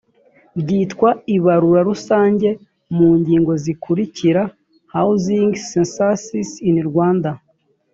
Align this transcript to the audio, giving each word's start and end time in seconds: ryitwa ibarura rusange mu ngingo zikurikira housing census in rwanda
ryitwa 0.59 1.09
ibarura 1.35 1.81
rusange 1.89 2.49
mu 2.95 3.09
ngingo 3.19 3.51
zikurikira 3.63 4.41
housing 4.93 5.49
census 5.69 6.49
in 6.69 6.77
rwanda 6.89 7.31